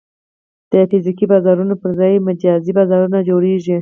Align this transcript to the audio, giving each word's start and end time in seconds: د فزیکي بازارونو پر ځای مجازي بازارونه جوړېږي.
د 0.71 0.73
فزیکي 0.89 1.25
بازارونو 1.31 1.75
پر 1.81 1.91
ځای 1.99 2.13
مجازي 2.27 2.71
بازارونه 2.77 3.19
جوړېږي. 3.29 3.69